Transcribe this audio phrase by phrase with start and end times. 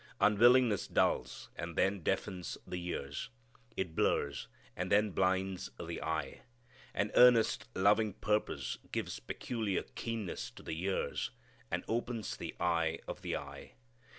[0.19, 3.29] Unwillingness dulls, and then deafens the ears.
[3.77, 6.41] It blurs, and then blinds the eye.
[6.95, 11.29] An earnest, loving purpose gives peculiar keenness to the ears,
[11.69, 13.73] and opens the eye of the eye.